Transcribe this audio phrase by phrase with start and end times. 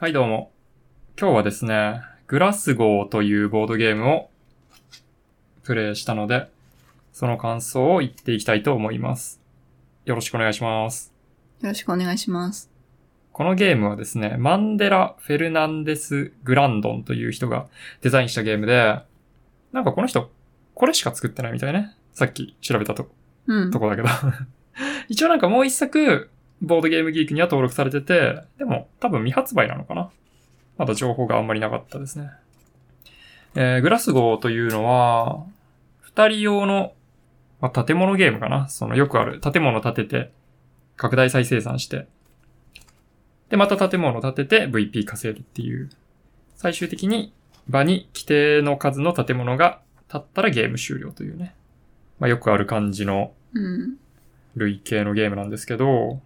[0.00, 0.52] はい、どうも。
[1.20, 4.30] 今日はですね、グラスゴーというボードゲームを
[5.64, 6.48] プレイしたので、
[7.12, 9.40] その感想を言っていきたいと思います。
[10.04, 11.12] よろしくお願いします。
[11.62, 12.70] よろしくお願いします。
[13.32, 17.66] このゲームはですね、マンデラ・フェルナンデス・グランドンという人が
[18.00, 19.00] デザインしたゲームで、
[19.72, 20.30] なんかこの人、
[20.74, 21.96] これしか作ってないみたいね。
[22.12, 23.10] さっき調べたと
[23.48, 23.80] うんと。
[23.80, 24.08] こだけど。
[25.08, 26.30] 一応なんかもう一作、
[26.60, 30.10] ボードゲームギークには登録されてて、でも多分未発売なのかな
[30.76, 32.30] まだ情報があんまりなかったですね。
[33.54, 35.44] えー、グラスゴーというのは、
[36.00, 36.92] 二人用の、
[37.60, 40.32] まあ、建物ゲームかなそのよくある建物建てて、
[40.96, 42.06] 拡大再生産して、
[43.50, 45.90] で、また建物建てて VP 稼ぐっていう、
[46.56, 47.32] 最終的に
[47.68, 51.54] 場に規定の数の建物が建ったらゲーム終了というね。
[52.18, 53.96] まあ、よくある感じのうん。
[54.56, 56.20] 類型のゲームなんですけど、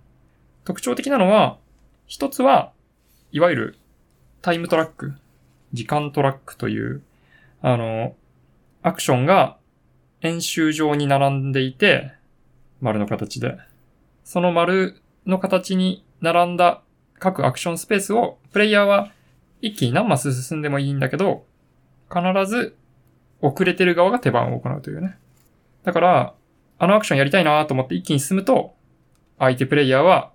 [0.65, 1.59] 特徴的なのは、
[2.07, 2.73] 一つは、
[3.33, 3.79] いわゆる
[4.43, 5.15] タイムトラック、
[5.73, 7.03] 時間トラックという、
[7.61, 8.14] あの、
[8.83, 9.56] アクションが
[10.20, 12.12] 円周上に並んでいて、
[12.81, 13.56] 丸の形で。
[14.25, 16.83] その丸の形に並んだ
[17.19, 19.11] 各アクションスペースを、プレイヤーは
[19.61, 21.45] 一気に何マス進んでもいいんだけど、
[22.08, 22.77] 必ず
[23.41, 25.19] 遅れてる側が手番を行うというね。
[25.84, 26.34] だから、
[26.79, 28.75] あのアクションやりたいなと思って一気に進むと、
[29.39, 30.33] 相手プレイヤーは、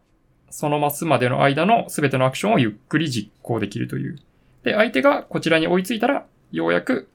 [0.49, 4.19] そのマスまでの間の全てのアクションをゆっくり実行できるという。
[4.63, 7.09] で、相手がこちらに追いついたら、ようやく、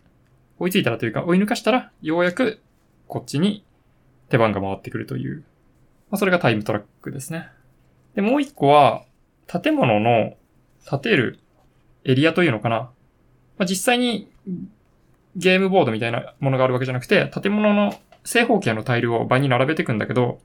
[0.58, 2.60] 追いついたらというか、追い抜かしたら、ようやく、
[3.08, 3.64] こっちに
[4.28, 5.44] 手番が回ってくるという。
[6.10, 7.48] まあ、それがタイムトラックですね。
[8.14, 9.04] で、もう一個は、
[9.46, 10.34] 建物の
[10.88, 11.38] 建てる
[12.04, 12.76] エリアというのかな。
[12.76, 14.30] まあ、実際に
[15.36, 20.40] ゲームボードみたいなものがあるわけじゃなくて、建物の正方形のタイルを場に並べていくんだけど、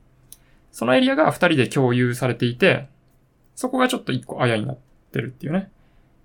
[0.77, 2.87] そのエリアが二人で共有されていて、
[3.55, 4.77] そこがちょっと一個あやになっ
[5.11, 5.71] てるっていうね。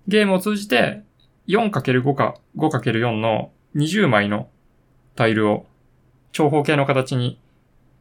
[0.07, 1.01] ゲームを通じて
[1.47, 4.47] 4×5 か 5×4 の20枚の
[5.15, 5.65] タイルを
[6.33, 7.39] 長方形の形に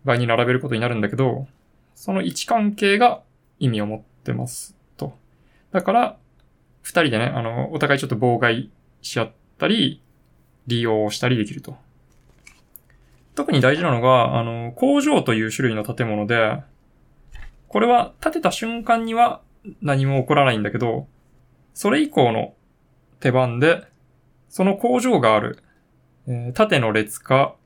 [0.05, 1.47] 場に並べることになるんだけど、
[1.95, 3.23] その位置関係が
[3.59, 5.15] 意味を持ってますと。
[5.71, 6.19] だから、
[6.83, 10.03] 二人でね、あの、お互いちょっと妨害し合ったり、
[10.67, 11.79] 利用したりできると。
[13.35, 16.63] 特に大事なのが、あの、工場という種類の建物で、
[17.69, 19.41] これは建てた瞬間には
[19.81, 21.07] 何も起こらないんだけど、
[21.75, 22.55] それ以降の
[23.21, 23.85] 手番で、
[24.49, 25.59] その工場がある、
[26.27, 27.57] えー縦の列か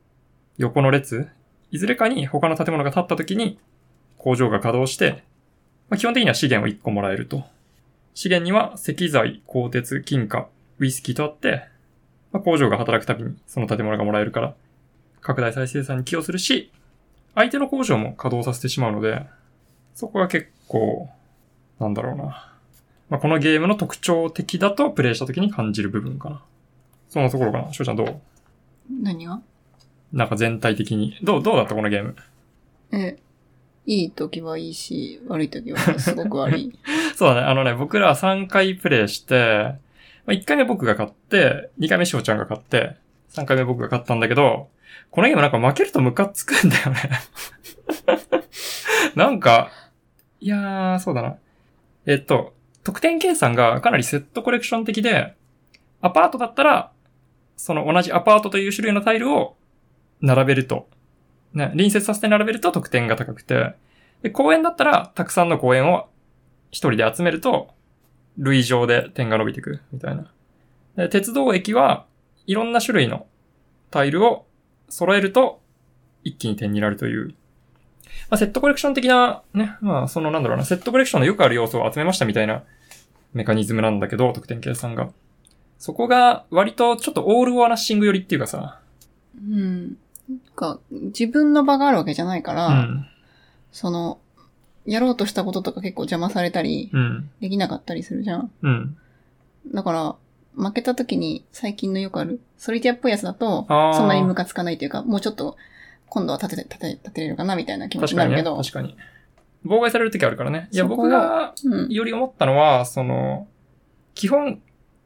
[0.59, 1.29] 横の列、
[1.71, 3.59] いずれかに他の建物が建った時に
[4.17, 5.25] 工場が稼働して、
[5.89, 7.45] まあ、基本的には資源を1個もらえると。
[8.15, 10.49] 資源には石材、鋼鉄、金貨、
[10.79, 11.65] ウイスキーとあって、
[12.33, 14.55] まあ、工場が働くたびにその建物がもらえるから、
[15.27, 16.71] 拡大再生産に寄与するし、
[17.35, 19.27] 相手の工場も稼働させてしまうので、
[19.93, 21.09] そこが結構、
[21.81, 22.53] なんだろうな。
[23.11, 26.43] まあ、このゲームの特徴的だとプレイした時に感じる部分かな。
[27.09, 27.73] そんなところかな。
[27.73, 28.21] しょうちゃんどう？
[29.03, 29.41] 何が？
[30.13, 31.19] なんか全体的に。
[31.25, 32.15] どう、どうだったこのゲーム？
[32.93, 33.17] え、
[33.85, 36.79] いい時はいいし、悪い時はすごく悪い。
[37.17, 37.47] そうだね。
[37.49, 39.75] あのね、僕ら3回プレイして、
[40.25, 42.95] まあ、1回目僕が勝って、2回目しおちゃんが勝って、
[43.31, 44.69] 3回目僕が勝ったんだけど、
[45.11, 47.11] このゲームなんか負けるとムカつくんだよね。
[49.15, 49.71] なんか、
[50.41, 51.37] いやー、そうだな。
[52.07, 52.55] えっと、
[52.85, 55.35] 得点計算がかなりセットコレクション的で、
[56.01, 56.93] アパートだったら、
[57.57, 59.57] その同じアパートという種類のタイルを
[60.21, 60.89] 並べると、
[61.55, 63.75] ね、隣接させて並べると得点が高くて、
[64.23, 66.09] で、公園だったら、たくさんの公園を
[66.71, 67.71] 一人で集めると、
[68.39, 70.31] 類上で点が伸びていく、みたいな。
[70.97, 72.07] で、鉄道駅は
[72.47, 73.27] いろんな種類の
[73.91, 74.47] タイルを
[74.89, 75.61] 揃えると、
[76.25, 77.35] 一気に点になるという。
[78.29, 82.63] まあ、セットコレクション的な、ね、まあ、そのなんだろうな、セットコレクションのよくある要素を集めましたみたいな
[83.33, 85.11] メカニズムなんだけど、得点計算が。
[85.79, 88.81] そこが割とちょっとオール・オア・ナッシング寄りっていうかさ、
[89.37, 89.97] うん。
[90.29, 93.07] なんか、自分の場があるわけじゃないから、うん、
[93.71, 94.19] その、
[94.87, 98.51] やろうとしたこととか結構邪魔されたり、うん、できなかったりするじゃん。
[98.63, 98.97] うん。
[99.75, 100.17] だから、
[100.57, 105.57] 負けた時に最近のよくある、ソリティアっぽいやつだと、そんなにムカつかないというか、もうちょっと、
[106.09, 108.63] 今度は立てて、立て、立てれるかなみたいな気持ち確かにね、になるけど。
[108.63, 108.97] 確かに。
[109.67, 110.69] 妨害される時あるからね。
[110.71, 111.91] いや、僕がうん。
[111.91, 113.47] より思ったのは、その、
[114.15, 114.61] 基本、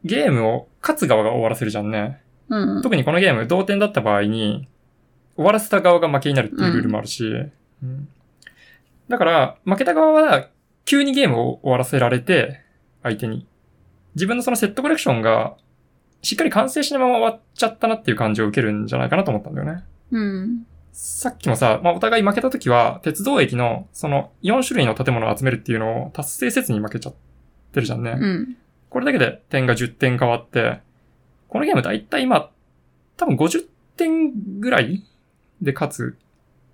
[0.04, 2.20] ゲームを勝つ側が終わらせるじゃんね。
[2.48, 2.82] うん。
[2.82, 4.68] 特にこのゲーム、同点だった場合に、
[5.36, 7.24] 終わらせた側が負けになるっていうルールもあるし、
[7.82, 8.08] うん
[9.10, 10.48] だから、負けた側は、
[10.84, 12.60] 急にゲームを終わらせられて、
[13.02, 13.44] 相手に。
[14.20, 15.56] 自分のそのセットコレクションが、
[16.20, 19.82] しっかり完成しないまま終わっちゃったなっていう感じを受けるんじゃないかなと思ったんだよね。
[20.10, 20.66] うん。
[20.92, 27.14] さっきもさ、まあ、お互い負けた時は、鉄道駅の、その、4種類の建物を集めるっていうのを達成せずに負けちゃっ
[27.72, 28.18] てるじゃんね。
[28.20, 28.56] うん。
[28.90, 30.80] これだけで点が10点変わって、
[31.48, 32.50] このゲームだいたい今、
[33.16, 35.02] 多分50点ぐらい
[35.62, 36.18] で勝つ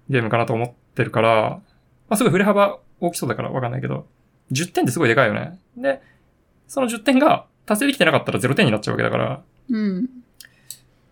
[0.08, 1.60] ゲームかなと思ってるから、
[2.08, 4.06] まあすごい振れ幅大きそうだからわかんないけど、
[4.50, 5.58] 10点ってすごいでかいよね。
[5.76, 6.00] で、
[6.68, 10.08] その10点が達成できてなかったら0点になっちゃうわけだから、うん。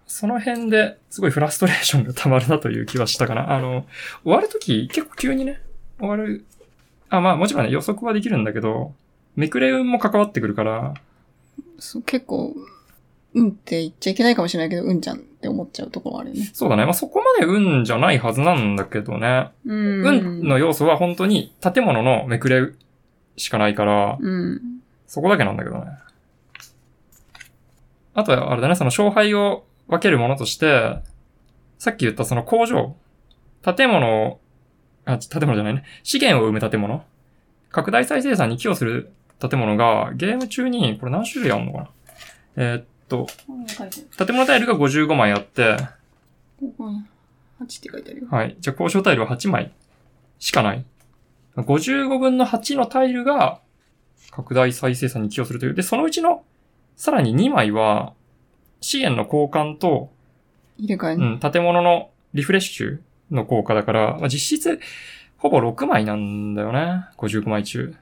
[0.06, 3.53] その辺ですごいフラストレーションが溜まるなという気はしたかな。
[3.53, 3.85] あの、
[4.23, 5.61] 終わるとき結構急にね、
[5.99, 6.45] 終わる。
[7.09, 8.95] あ、まあもちろんね予測はできるんだけど、
[9.37, 10.95] めくれ運も関わってくるから、
[11.79, 12.55] そう結構、
[13.35, 16.50] うんって言っちゃいけないかもしれないけど、うんちゃんって思っちゃうところあるよね。
[16.53, 16.85] そうだね。
[16.85, 19.49] まあそこまで運じゃないはずなんだけどね。
[19.67, 20.07] うん。
[20.07, 22.73] 運の要素は本当に建物のめくれ
[23.37, 24.61] しかないから、うん。
[25.06, 25.87] そこだけなんだけどね。
[28.15, 30.99] あとはあれだね、その勝敗を分けるものとして、
[31.79, 32.95] さっき言ったその工場、
[33.62, 34.41] 建物を、
[35.05, 35.85] あ、建物じゃないね。
[36.03, 37.05] 資源を生む建物。
[37.71, 41.91] 拡大再生産に寄与する建物が、ゲーム中に、これ何種類あるのかな
[42.57, 43.27] えーっと、
[44.17, 45.85] 建物タイルが55枚あって、ある。
[46.61, 47.03] ここに
[47.61, 48.29] 8って書いてあるよ。
[48.31, 48.57] はい。
[48.61, 49.73] じゃあ、交渉タイルは8枚
[50.39, 50.85] しかない。
[51.57, 53.61] 55分の8のタイルが
[54.31, 55.75] 拡大再生産に寄与するという。
[55.75, 56.44] で、そのうちの
[56.97, 58.12] さらに2枚は
[58.81, 60.11] 資源の交換と、
[60.79, 61.38] 入れ替えね。
[61.43, 62.99] うん、建物のリフレッシュ
[63.31, 64.81] の効果だから、まあ、実質
[65.38, 67.05] ほぼ6枚なんだよね。
[67.19, 67.94] 55枚中。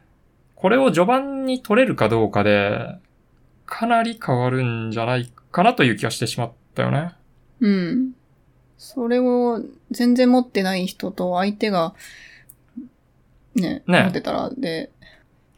[0.54, 2.96] これを序盤に取れるかどうかで、
[3.66, 7.12] かなり変わるんじゃないかなという気がしてしまったよね。
[7.60, 8.12] うん。
[8.78, 9.60] それを
[9.90, 11.94] 全然持ってない人と相手が、
[13.54, 14.90] ね、ね持ってたら、で、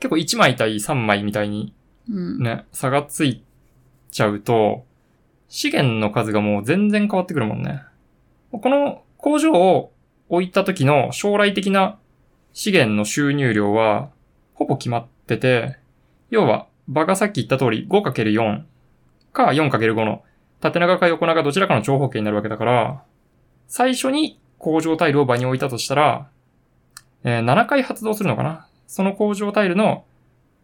[0.05, 1.73] 結構1枚対3枚みたいに
[2.11, 2.43] うん。
[2.43, 3.43] ね、差がつい
[4.11, 4.85] ちゃうと、
[5.49, 7.81] 資源の数がもう全然変わってくるもんね。
[8.53, 9.93] この工場を
[10.29, 11.99] 置いた時の将来的な
[12.53, 14.11] 資源の収入量は、
[14.53, 15.79] ほぼ決まってて、
[16.29, 18.63] 要は、場がさっき言った通り 5×4
[19.33, 20.23] か 4×5 の
[20.61, 23.03] 縦長か横長どちらかの長方形になるわけだから、
[23.69, 26.29] 最初に工場タイルを場に置いたとしたら、
[27.23, 30.05] えー7回発動するのかなその工場タイルの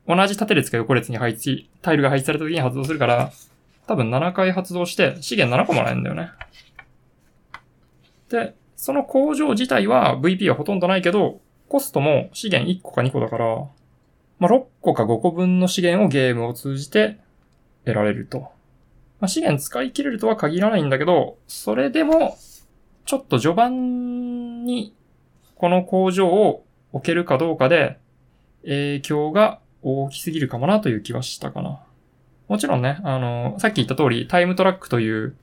[0.06, 3.32] 同じ縦列か横列に配置、タイルが配置された時に発動するから、
[3.86, 6.30] 多分7回発動して資源7個もらえるんだよね。
[8.28, 13.68] で、その工場自体は VP はほとんどないけど、コストも資源1個か2個だから、
[14.38, 17.18] まあ、6個か5個分の資源をゲームを通じて
[17.84, 18.40] 得られると。
[19.20, 22.38] まあ、資源使い切れるとは限らないんだけど、それでも、
[23.04, 24.94] ちょっと序盤に
[25.56, 27.98] この工場を置けるかどうかで、
[28.62, 31.80] 影響が大きすぎるかもなという気はしたかな。
[32.48, 35.36] もちろんね、あの、さっき言った通り、タイムトラックという、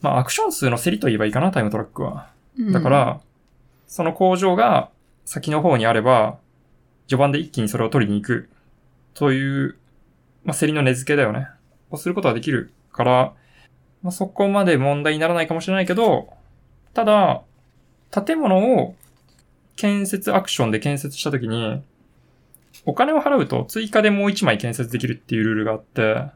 [0.00, 2.30] まあ、アクション数の競りと言えばいいかな、タイムトラックは。
[2.58, 3.20] うんだか、ら、
[3.86, 4.90] その工場が
[5.24, 6.38] 先の方にあれば、
[7.08, 8.48] 序盤で一気にそれを取りに行く、
[9.12, 9.76] という、
[10.44, 11.48] まあ、競りの根付けだよね。
[11.90, 13.32] をすることはできるから、
[14.02, 16.28] まあ、そこまで問題にならないかもしれないけど、
[16.92, 17.42] ただ、
[18.10, 18.94] 建物を
[19.76, 21.82] 建設アクションで建設したときに、
[22.86, 26.26] お金を払うと追加でもう一枚建設できるっていうルールがあって、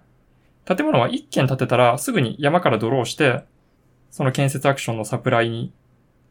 [0.65, 3.45] 建物は一軒建てたらすぐに山からドローして、
[4.11, 5.73] その建設アクションのサプライに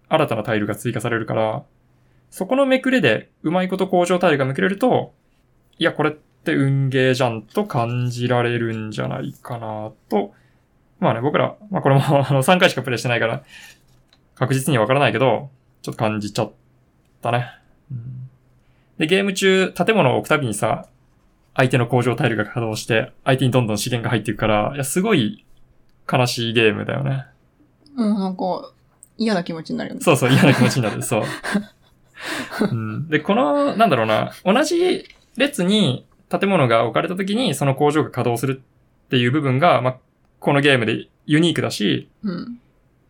[0.09, 1.63] 新たなタイルが追加されるから、
[2.29, 5.13] そこのめくれでうまいこと工場タイルがめくれると、
[5.79, 10.33] いや、これって運ゲーじゃんと感じられるんじゃないかなと。
[10.99, 13.43] まあね、僕ら、まあこれも あの3回しかプレイしてないから、
[14.35, 15.49] 確実にはわからないけど、
[15.81, 16.51] ちょっと感じちゃっ
[17.21, 17.49] たね。
[17.91, 18.16] うん
[18.97, 20.87] で、ゲーム中、建物を置くたびにさ、
[21.55, 25.45] 相手の工場タイルが稼働して、相手にどんどん資源が入っていくから、いや、すごい
[26.11, 27.25] 悲しいゲームだよね。
[27.95, 28.71] うん、なんか、
[29.17, 30.01] 嫌な気持ちになるよね。
[30.01, 31.01] そうそう、嫌な気持ちになる。
[31.01, 31.23] そう。
[32.71, 38.61] うん、で、この、なんだろうな、同じ列に建物が置かれた時にその工場が稼働する
[39.05, 39.97] っていう部分が、まあ、
[40.39, 42.59] このゲームでユニークだし、うん。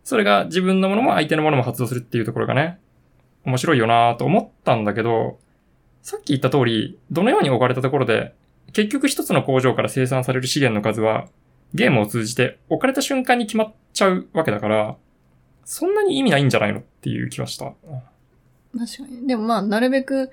[0.03, 2.79] それが自分のものも相手のものも発動するっていうところがね、
[3.45, 5.37] 面白いよなと思ったんだけど、
[6.07, 8.33] さっき言った通り、どのように置かれたところで、
[8.71, 11.27] 結局一つの工場から生産される資源の数は、
[11.73, 14.95] ゲームを通じて置かれた瞬間に決まっちゃうわけだから、
[15.65, 17.65] そんなに意味ないんじゃないのっていう気はした。
[17.65, 19.27] 確かに。
[19.27, 20.31] でもまあ、なるべく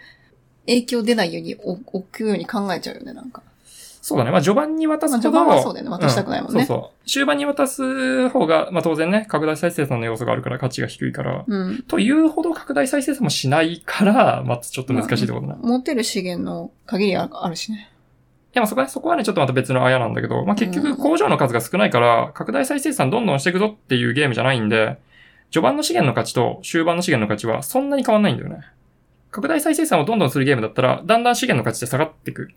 [0.66, 3.42] 影響出ないように置くように考えちゃうよね、なんか。
[4.06, 4.30] そうだね。
[4.32, 7.08] まあ序盤に渡すほど、まあ序盤はそうだよね渡したくないもんねうそうそう。
[7.08, 11.82] 終盤に渡す方が、まあ当然ね、拡大再生産の要素があるから価値が低いから、うん。
[11.88, 15.54] というほど拡大再生産もしないから、まあちょっと難しいってことね。
[15.62, 17.90] 持てる資源の限りああるしね。
[18.54, 24.98] いや、まあそこはね、そこはね、ちょっとまた別のあやなんだけど、まあ結局工場の数が少ないから、拡大再生産どんどんしていくぞっていうゲームじゃないんで、
[25.50, 28.60] 序盤の資源の価値と終盤の資源の価値はそんなに変わんないんだよね。
[29.30, 32.50] 拡大再生産をどんどんするゲームだったら、だんだん資源の価値って下がっていく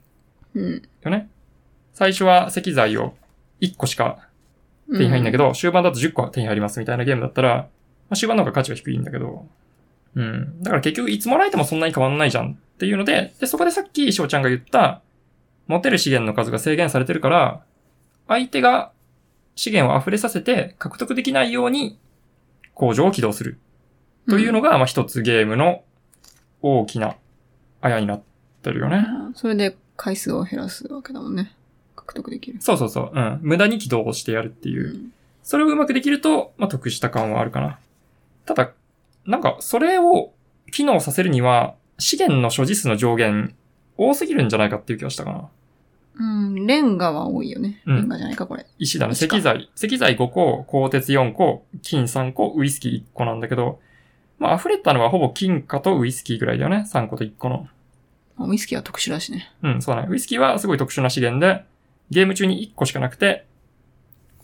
[0.54, 0.82] うん。
[1.04, 1.30] よね。
[1.98, 3.16] 最初は石材を
[3.60, 4.30] 1個しか
[4.88, 5.46] 手に入んだけど。
[5.46, 7.70] ど、終盤だと10個手に入りますみたいなゲームだったら、ま
[8.12, 9.48] あ、終盤の方が価値は低いんだけど、
[10.14, 10.62] うん。
[10.62, 15.02] だから結局いつもらえてもそんなに変わんないじゃんっていうので、で、そこでさっき翔ちゃんが言った、
[15.66, 17.64] 持てる資源の数が制限されてるから、
[18.28, 18.92] 相手が
[19.56, 21.98] 資源を溢れさせて獲得できないように
[22.76, 23.58] 工場を起動する
[24.30, 25.82] というのが、まあ一つゲームの
[26.62, 27.16] 大きな
[27.82, 28.22] あやになっ
[28.62, 28.98] てるよね。
[28.98, 31.58] うんそれで回数を減らすわけだもんね。
[32.08, 32.60] 獲得できる。
[32.62, 33.12] そうそうそう。
[33.14, 33.40] うん。
[33.42, 34.98] 無駄に起動してやるっていう。
[34.98, 35.12] ん
[35.44, 37.80] それをうまくできると、まあ、得した感はあるかな。
[38.46, 38.72] ただ、
[39.26, 40.34] なんか、それを
[40.72, 43.56] 機能させるには、資源の所持数の上限、
[43.98, 45.50] 多すぎるんじゃないかっていう気がしたかな。
[46.20, 47.82] うん、レンガは多いよね。
[47.86, 48.66] うんレンガじゃないか、これ。
[48.80, 49.14] 石だね。
[49.14, 49.70] 石材。
[49.76, 53.80] 石材5個、鋼鉄4個、金3個、ウイスキー1個なんだけど、
[54.40, 56.86] まあ、溢れたのはほぼ金貨とウイスキーぐらいだよね。
[56.92, 57.68] 3個と1個の。
[58.38, 59.52] あウイスキーは特殊だしね。
[59.64, 60.08] うん、そうだね。
[60.10, 61.64] ウイスキーはすごい特殊な資源で、
[62.10, 63.46] ゲーム中に1個しかなくて、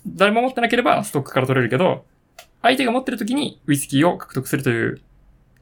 [0.06, 2.06] 誰も持ってなければストックから取れるけど、
[2.62, 5.02] 相手が持ってる時にウイスキーを獲得するという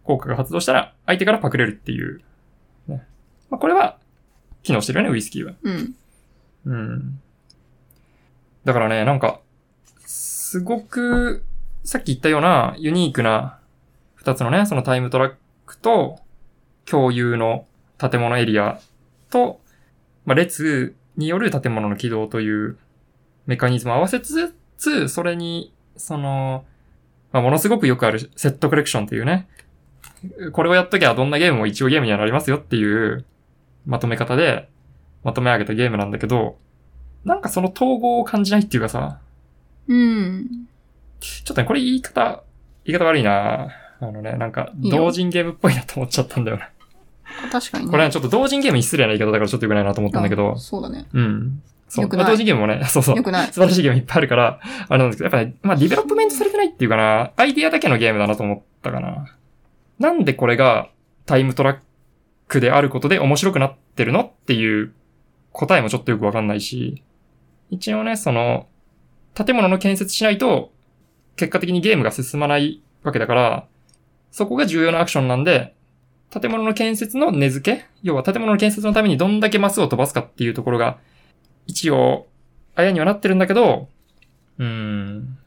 [0.03, 2.21] 効果が発動したら、相手からパクれるっていう。
[2.87, 3.05] ね。
[3.49, 3.97] まあ、これは、
[4.63, 5.53] 機能してるよね、ウイスキーは。
[5.61, 5.95] うん。
[6.65, 7.19] うん。
[8.65, 9.39] だからね、なんか、
[10.05, 11.43] すごく、
[11.83, 13.59] さっき言ったようなユニークな
[14.15, 15.33] 二つのね、そのタイムトラッ
[15.65, 16.19] クと
[16.85, 17.65] 共有の
[17.97, 18.79] 建物エリア
[19.29, 19.61] と、
[20.25, 22.77] まあ、列による建物の起動という
[23.45, 26.65] メカニズムを合わせつつ、それに、その、
[27.31, 29.47] まあ、ものすごくよくあるセットコレクションっていうね、
[30.51, 33.25] これをやっときゃどんなゲームも一応ゲームにはなりますよっていう
[33.85, 34.69] まとめ方で
[35.23, 36.57] まとめ上げたゲームなんだけど、
[37.25, 39.19] なんかその統合を感じないっていうかさ、
[39.87, 40.67] うん。
[41.19, 42.43] ちょっとね、これ言い方、
[42.85, 46.70] 言い方悪いなあのね、なんか、同人ゲームっぽいなと思っちゃったんだよね。
[47.49, 47.91] 確かにね。
[47.91, 51.07] これね、ちょっと同人ゲームに失礼な言い方だからちょっと良くないなと思ったんだけどあ、そうだね。
[51.13, 51.61] うん。
[51.87, 52.07] そう。
[52.07, 53.23] まあ同人ゲームもね、 そうそうよ。
[53.23, 53.47] くない。
[53.47, 59.25] 素晴らしいゲームいっぱいあるから、あれなんですけど、やっぱね、まあ development されてないっていうかな、アイディアだけのゲームだなと思ったかな。
[59.99, 60.89] なんでこれが
[61.25, 61.77] タイムトラッ
[62.47, 64.93] クであることで面白くなってるのっていう
[65.51, 67.03] 答えもちょっとよくわかんないし、
[67.69, 68.67] 一応ね、その、
[69.33, 70.71] 建物の建設しないと、
[71.35, 73.65] 結果的にゲームが進まないわけだから、
[74.31, 75.73] そこが重要なアクションなんで、
[76.31, 77.85] 建物の建設の根付け？
[78.03, 80.97] 要は建物の建設のためにどんだけマスを飛ばすかっていうところが、
[81.67, 82.27] 一応、
[82.75, 83.89] あやにはなってるんだけど、
[84.57, 85.37] うーん。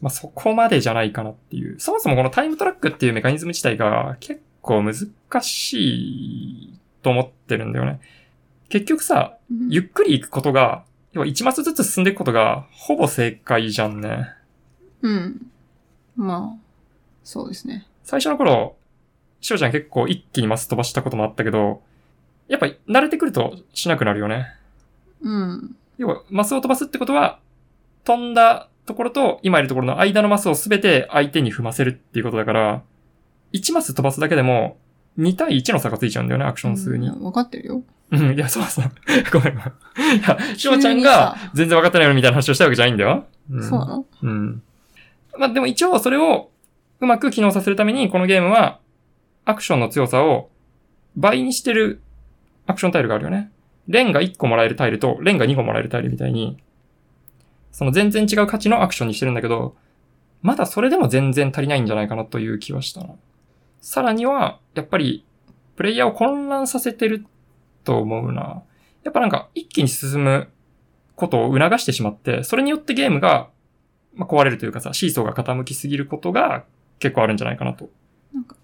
[0.00, 1.78] まあ、そこまでじゃないかなっていう。
[1.78, 4.94] そもそもこのタイムトラックっていうメカニズム自体が結構難
[5.42, 8.00] しいと思ってるんだよね。
[8.68, 14.28] 結局さ、うんゆっくり行くことが、要は1マスずつ進んでいくことが、ほぼ正解じゃんね。
[15.02, 15.50] うん。
[16.16, 16.58] まあ、
[17.24, 17.86] そうですね。
[18.04, 18.76] 最初の頃、
[19.40, 21.82] しおちゃん結構一気にマス飛ばしたこともあったけど、
[22.48, 24.46] やっぱり慣れてくるとしなくなるよね。
[25.22, 25.76] うん。
[25.98, 27.40] 要は、マスを飛ばすってことは、
[28.04, 32.82] 飛んだところと今いるところの間のマスをすべて相手に踏ませるっていうことだから、
[33.52, 34.78] 1マス飛ばすだけでも、
[35.18, 37.08] 2対1の差がついちゃうんだよね、アクション数に。
[37.08, 37.82] うんわかってるよ。
[38.10, 38.84] うん、いや、そうそう。
[39.32, 40.18] ごめんごめん。
[40.18, 43.26] いや、しおちゃんがさ全然分かってないよみたいな話をしたわけじゃないんだよ。
[43.54, 44.06] んそうなの？
[44.22, 44.62] うん。
[45.38, 46.50] まあ、でも一応それを
[47.00, 48.78] うまく機能させるために、このゲームは、
[49.48, 50.50] アクションの強さを
[51.16, 52.02] 倍にしてる
[52.66, 53.50] アクションタイルがあるよね。
[53.86, 56.58] レンが1個もらえるタイルと、レンが2個もらえるタイルみたいに、
[57.72, 59.74] その全然違う価値のアクションにしてるんだけど、
[60.42, 63.06] まだそれでも全然足りないんじゃないかなという気はした。
[63.80, 65.24] さらには、やっぱり、
[65.76, 67.24] プレイヤーを混乱させてる
[67.84, 68.62] と思うな。
[69.02, 70.48] やっぱなんか、一気に進む
[71.16, 73.48] ことを促してしまって、それによってゲームが、
[74.14, 76.64] ま、壊れるというかさ、シーソーが傾きすぎることが
[76.98, 77.88] 結構あるんじゃないかなと。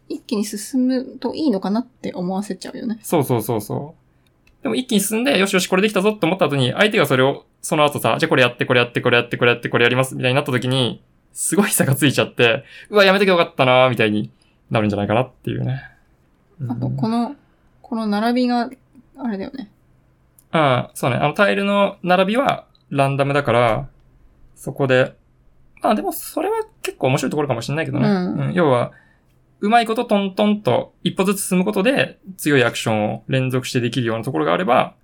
[0.08, 2.98] 一気に進むといいのかなって思わせちゃうよね。
[3.02, 4.62] そうそうそうそう。
[4.62, 14.30] でも一気に進んで、よしよしこれできたぞって思った後に、相手がそれを、その後さ、じゃあこれやって、これやって、これやって、これやって、これやります、みたいになった時に、すごい差がついちゃって、うわ、やめてけばよかったなみたいに
[14.70, 15.82] なるんじゃないかなっていうね。
[16.68, 17.36] あと、うんこの、
[17.82, 18.70] この並びが、
[19.18, 19.70] あれだよね。
[20.50, 21.16] ああ、そうね。
[21.16, 23.88] あのタイルの並びはランダムだから、
[24.54, 25.14] そこで、
[25.82, 28.08] まあでもそれは結構面白いところかもしれないけどね。
[28.08, 28.92] うん要は、
[29.64, 34.94] うまいことトントンと一歩ずつ進むことで強いアクションを連続してできるようなところがあれば、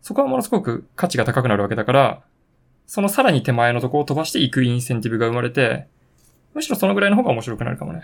[0.00, 2.22] そこはものすごく価値が高くなるわけだから、
[2.86, 5.88] そのさらに手前のところを飛ばしていくインセンティブが生まれて、
[6.54, 8.02] むしろそのぐらいの方が面白くなるかもね。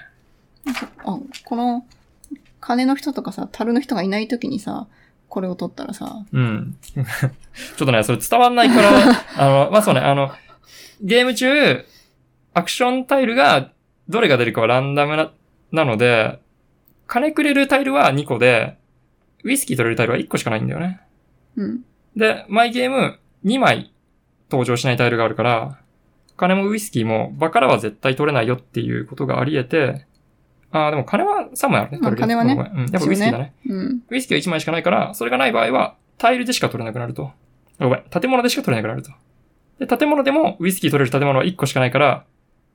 [1.05, 1.87] あ、この、
[2.59, 4.89] 金の人とかさ、樽の人がいない時にさ、
[5.29, 6.77] これを取ったらさ、うん。
[6.93, 8.91] ちょっとね、それ伝わんないから、
[9.39, 10.33] あの、まあ、そうね、あの、
[11.01, 11.87] ゲーム中、
[12.55, 13.71] アクションタイルが、
[14.09, 15.31] どれが出るかはランダムな、
[15.73, 16.39] なので、
[17.07, 18.79] 金くれるタイルは2個で、
[19.45, 21.01] ウイスキー取れるタイルは1個しかないんだよね。
[21.57, 21.85] うん。
[22.17, 23.93] で、毎ゲーム、2枚
[24.51, 25.79] 登場しないタイルがあるから、
[26.37, 30.07] 金もウイスキーも場からは絶対取れないよっていうことがあり得て、
[30.71, 31.99] ああ、でも金は3枚あるね。
[32.01, 32.81] まあ取れる金はねうん。
[32.81, 33.55] やっぱウイスキーだね。
[33.67, 34.03] うん。
[34.09, 37.31] ウイスキーは1枚しかないから、それがない場合は、タイルでしか取れなくなると。
[37.79, 39.11] あごめん、建物でしか取れなくなると。
[39.79, 42.25] で、建物でもウイスキー取れる建物は1個しかないから、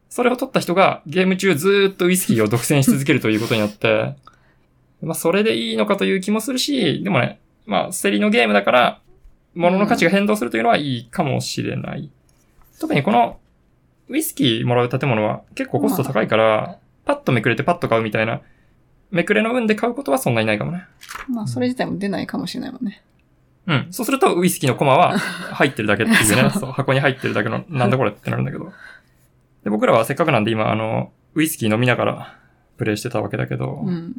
[0.10, 4.16] それを取った人がゲーム中ずーっとウイスキーを独占し続けるということになって、
[5.02, 9.00] まあ、それでいいのかという気もするし、でもね、まあ、競りのゲームだから、
[9.54, 12.10] 物の価値が変動するというのはいいかもしれない。
[12.80, 13.38] 特にこの、
[14.10, 18.42] ウイスキーもらう建物は結構コスト高いから、パッとめくれてパッと買うみたいな、
[19.12, 20.86] めくれの運で買うことはそんなにないかもね。
[21.30, 23.04] まあ、それ自体も出ないかもしれないもんね。
[23.68, 23.88] うん。
[23.92, 26.50] そうすると、ウイスキーのコマは入ってるだけっていうね。
[26.58, 28.72] そう、箱に入ってるだけの、なんだこれってなるんだけど。
[29.68, 32.40] で、僕らはせっかくなんで今、あの、ウイスキー飲みながら
[32.78, 34.14] プレイしてたわけだけど、うん。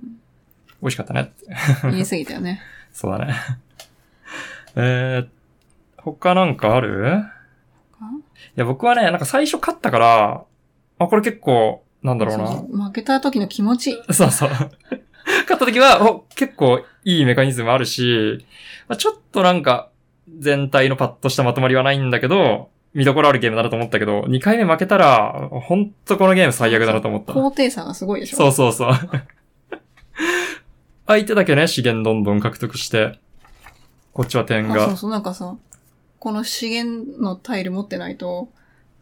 [0.83, 1.47] 美味しかったねって。
[1.91, 2.61] 言い過ぎたよね。
[2.93, 3.35] そうだね。
[4.77, 5.29] えー、
[6.03, 7.25] 他なんかある？
[8.57, 10.45] いや、僕はね、なんか最初勝ったから、
[10.99, 12.47] あ、これ結構、なんだろうな。
[12.47, 14.03] そうそう負けた時の気持ち。
[14.13, 14.51] そうそう。
[14.53, 14.69] 勝っ
[15.47, 18.45] た時は、お、結構いいメカニズムあるし、
[18.87, 19.89] まあ、ちょっとなんか、
[20.39, 27.33] 全体のパッとしたまとまりはないんだけど、見どころあるゲームだなと思ったけど、2回目負けたら、ほんとこのゲーム最悪だなと思った。
[27.33, 28.37] 高低差がすごいでしょ。
[28.37, 28.93] そうそうそう。
[31.07, 33.19] 相手だけね、資源どんどん獲得して、
[34.13, 35.57] こっちは点が、あそうそう、なんかさ、
[36.19, 38.49] この資源のタイル持ってないと、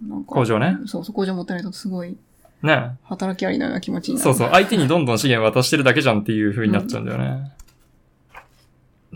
[0.06, 0.34] なんか。
[0.34, 0.76] 工場ね。
[0.86, 2.16] そうそう、工場持ってないとすごい
[2.62, 2.96] ね。
[3.04, 4.24] 働きありのような気持ちになる。
[4.24, 7.52] そうそう、相手にどんどん資源渡してるだけじゃんっていう風になっちゃうんだよね。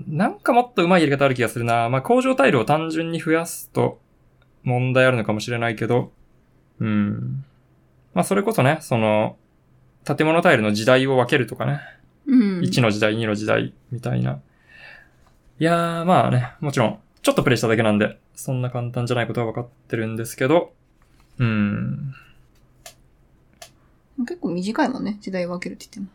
[0.08, 1.88] なんかもっと上手いやり方ある気がするな。
[1.88, 4.00] まあ、工場タイルを単純に増やすと
[4.62, 6.12] 問題あるのかもしれないけど、
[6.81, 7.45] うん。
[8.14, 9.37] まあ、それこそね、その、
[10.05, 11.81] 建物タイルの時代を分けるとかね。
[12.26, 12.61] うん。
[12.61, 14.40] 1の時代、2の時代、みたいな。
[15.59, 20.73] いやー、まあね、もちろん、ちょっとプレイしただけなんで、そんな簡単じゃないことは分かってるんですけど、
[21.38, 22.14] うん。
[24.20, 26.12] 結構短いもんね、時代分けるって言って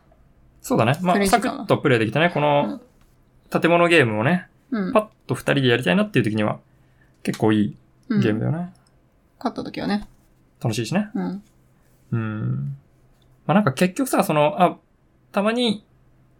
[0.61, 0.97] そうだね。
[1.01, 2.31] まあ、サクッとプレイできたね。
[2.31, 2.81] この、
[3.51, 4.79] 建物ゲームをね、も。
[4.79, 4.93] うん。
[4.93, 6.59] パッと二人でやりたいなっていう時には、
[7.21, 7.77] 結構いい
[8.09, 8.73] うんゲームだよね。
[9.39, 10.07] 勝った時はね。
[10.61, 11.09] 楽しいしね。
[11.13, 11.43] うん。
[12.11, 12.77] うん。
[13.45, 14.77] まあなんか結局さ、その、あ、
[15.31, 15.85] たまに、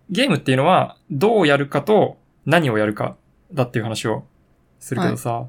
[0.10, 3.15] ゲームっていうのは、どうやるかと、何をやるか、
[3.54, 4.23] だっていう話を
[4.80, 5.45] するけどさ、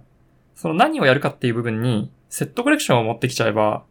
[0.54, 3.84] その何をやるかっていう部分に、セットコレクションを持ってきちゃえば、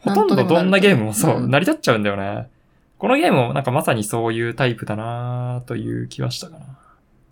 [0.00, 2.48] ほとんどどんなゲームもそう、うん成り立っちゃうんだよね。
[2.98, 6.64] このゲームもなんかまさにそういうタイプだなという気はしたかな。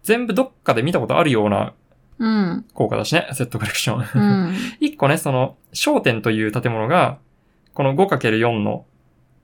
[0.02, 1.74] 全部どっかで見たことあるような
[2.18, 2.64] うん。
[2.72, 4.48] 効果だしね、セットコレクション。
[4.48, 4.54] うん。
[4.80, 7.18] 一個ね、その、商店という建物が、
[7.74, 8.86] この 5×4 の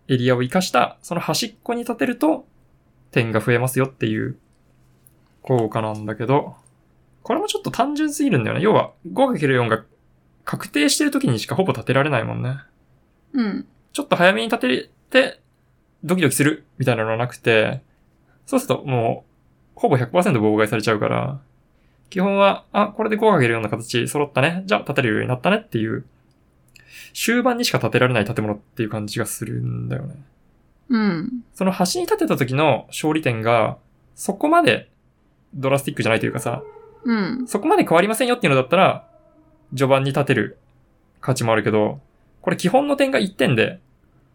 [0.09, 2.47] エリアを活かした、その端っこに建てると、
[3.11, 4.39] 点が増えますよっていう
[5.43, 6.57] 効果なんだけど、
[7.23, 8.63] これもちょっと単純すぎるんだよね。
[8.63, 9.85] 要は、5×4 が
[10.45, 12.57] 確定してる時にしかほぼ建てられないもんね。
[13.33, 13.67] うん。
[13.93, 15.41] ちょっと早めに建てて、
[16.03, 17.83] ドキドキするみたいなのはなくて、
[18.47, 19.25] そうするとも
[19.77, 21.41] う、ほぼ100%妨害されちゃうから、
[22.13, 24.65] 基本は、あ、これで 5×4 の形揃ったね。
[24.67, 26.05] じゃあ建てるようになったねっていう、
[27.15, 30.17] 終盤にしか建てられない建物っていう感じがするんだよね。
[30.91, 31.43] うん。
[31.55, 33.79] その端に建てた時の勝利点が、
[34.15, 34.91] そこまで
[35.55, 36.63] ドラスティックじゃないというかさ、
[37.05, 37.47] うん。
[37.47, 39.09] そこまで変わりませんよっていうのだったら、
[39.71, 40.59] 序盤に立てる
[41.23, 42.03] 価値もあるけど、
[42.43, 43.81] これ基本の点が1点で、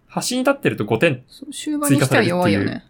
[0.08, 1.24] 端に立ってると5点。
[1.28, 2.88] そう終盤にしては弱いよね。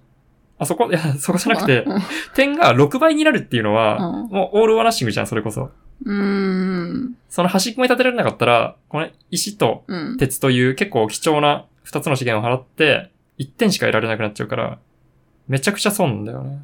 [0.60, 2.02] あ、そこ、いや、そこじゃなくて、うん
[2.34, 5.70] 点が6倍になるっていうのは、うんもうオールオアナッシングじゃん、それこそ。
[6.06, 7.16] うーん。
[7.30, 10.18] その端っこに立てられなかったら、この石とうん。
[10.18, 14.80] 鉄という結構貴重な2つの資源を払って、1点しか得られなくなっちゃうから、
[15.48, 16.60] めちゃくちゃ損だよね。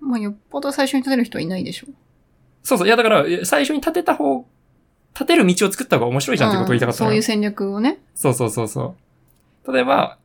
[0.00, 1.86] まあ、よっぽど最初に立てる人はいないでしょ。
[2.62, 2.86] そうそう。
[2.86, 4.46] いや、だから、え最初に立てた方、
[5.14, 7.98] 立てる道を作った方が面白いじゃんってことを言いたかったのようんそういう戦略をね。
[8.14, 8.94] そうそうそうそ
[9.66, 9.72] う。
[9.72, 10.18] 例えば、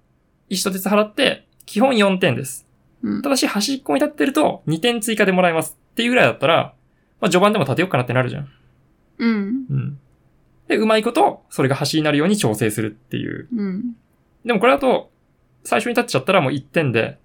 [0.50, 2.67] 石と鉄払って、基本4点です。
[3.04, 3.30] うんた。
[3.30, 6.74] だし、端っこに立ってると2点追加でもらえますっていうぐらいだったら、
[7.22, 8.50] まあ序盤でも立てようかなってなるじゃん。
[9.20, 9.66] うん。
[9.70, 10.00] うん。
[10.68, 13.48] で、うまいこと、それが端になるように調整するっていう。
[13.56, 13.96] うん。
[14.46, 15.12] でもこれだと、
[15.64, 17.18] 最初に立っちゃったらもう1点で、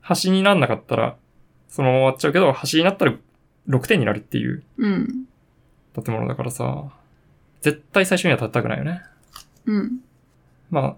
[0.00, 1.16] 端になんなかったら、
[1.68, 3.14] そのまま終わっちゃうけど、端になったら
[3.68, 5.24] 6点になるっていううん。
[5.94, 6.90] 建物だからさ、
[7.60, 9.02] 絶対最初には立てたくないよね。
[9.66, 10.00] うん。
[10.70, 10.96] まあ、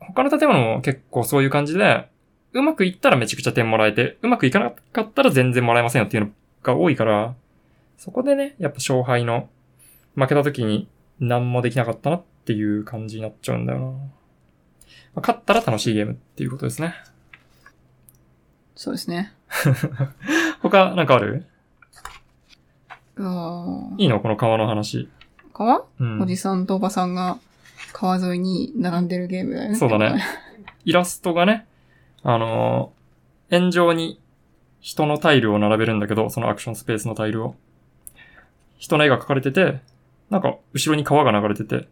[0.00, 2.08] 他の建物も結構そういう感じで、
[2.54, 6.30] うまくいったらめちゃくちゃ点もらえて、うまくいかなかったら全然もらえませんよっていうの
[6.62, 7.34] が多いから、
[7.96, 9.48] そこでね、やっぱ勝敗の、
[10.14, 10.88] 負けた時に
[11.20, 13.86] 何もできなかったなっていう感じになっちゃうんだよな。
[13.86, 13.92] ま
[15.16, 16.94] あ勝ったら楽しいゲームっていうことですね。
[18.74, 19.32] そうですね。
[20.60, 21.46] 他なんかある？
[23.98, 24.20] いいの？
[24.20, 24.98] この川の話。
[24.98, 25.08] ー
[25.54, 26.26] 川、うんお。
[26.26, 27.38] じさんとおばさんが
[27.92, 29.76] 川沿いに並んでるゲームだよね。
[29.76, 30.22] そうだね。
[30.84, 31.66] イラストがね、
[32.24, 33.02] あのー
[33.52, 34.18] 円状に
[34.80, 37.54] 人のタイルを並べるんだけど、そのアクションスペースのタイルを。
[38.78, 39.80] 人の絵が描かれてて、
[40.30, 41.86] なんか後ろに川が流れてて、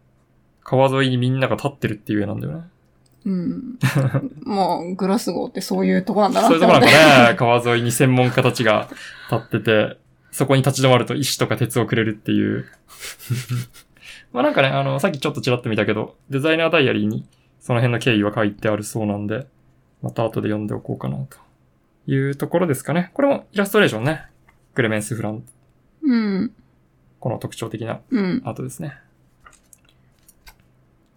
[0.63, 2.63] 川沿いにみんなが立ってるっていう絵なんだよね。
[3.25, 3.77] うん。
[4.43, 6.87] まあ、グラスゴーってそういうとこなんだなそういうとこなんか
[7.29, 8.89] ね、川沿いに専門家たちが
[9.31, 9.97] 立ってて、
[10.31, 12.65] そこに立ち止まると石とか鉄をくれるっていう。
[14.33, 17.25] まあなんかね、あの、さっきちょっとちらっと見たけど、デザイナーダイアリーに
[17.59, 19.45] その辺の経緯は書いてあるそうなんで、
[20.01, 21.37] また後で読んでおこうかなと
[22.07, 23.11] いうところですかね。
[23.13, 24.25] これもイラストレーションね。
[24.73, 25.43] クレメンス・フラン、
[26.03, 26.51] うん。
[27.19, 28.41] この特徴的なうん。
[28.45, 28.97] アートですね。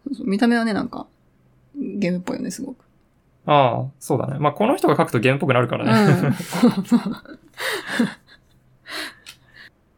[0.05, 1.07] そうそう見た目はね、なんか、
[1.77, 2.85] ゲームっぽいよね、すごく。
[3.47, 4.38] ああ、そうだね。
[4.38, 5.92] まあこの人が書くとゲームっぽくなるからね。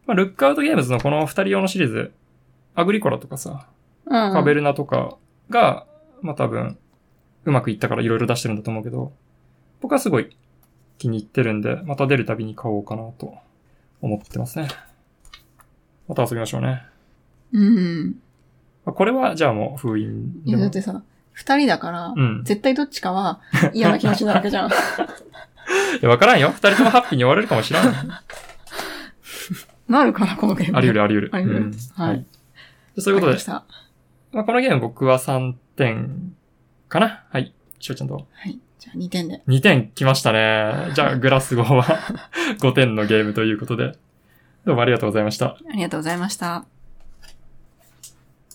[0.05, 2.11] まあルックアウトゲームズのこの二人用のシリーズ、
[2.75, 3.67] アグリコラとかさ、
[4.05, 4.33] うん。
[4.33, 5.17] カベルナとか
[5.49, 5.85] が、
[6.21, 6.77] まあ多分、
[7.47, 9.13] うまくいったからいろいろ出してるんだと思うけど、
[9.79, 10.35] 僕はすごい
[10.97, 13.35] 気に入ってるんで、また出るたびに買おうかなと
[14.01, 14.67] 思ってますね。
[16.09, 16.83] また遊びましょうね。
[17.53, 18.19] うん。
[18.85, 20.73] まあこれはじゃあもう封印いや、だでもっ。
[20.73, 22.43] てさ、二人だから、うん。
[22.43, 23.39] 絶対どっちかは
[23.73, 24.69] 嫌な気持ちになるわけじゃん。
[24.69, 24.71] い
[26.01, 26.49] や、わからんよ。
[26.49, 27.83] 二人ともハッピーに終われるかもしれん。
[29.87, 30.77] なるかな、このゲーム。
[30.77, 31.29] あり得るあり得る。
[31.31, 32.25] あり得るうんはいはい。
[32.97, 33.39] そういうことで
[34.33, 36.35] まあ、このゲーム僕は3点
[36.87, 37.23] かな？
[37.29, 37.53] はい。
[37.79, 38.15] しょうちゃんと？
[38.15, 38.59] はい。
[38.79, 39.41] じゃあ2点で。
[39.47, 40.91] 2点来ましたね。
[40.95, 41.83] じゃあ、グラスゴーは
[42.59, 43.93] 5点のゲームということで。
[44.65, 45.47] どうもありがとうございました。
[45.47, 46.76] ありがとうございました。